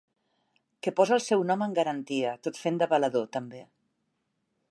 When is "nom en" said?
1.49-1.75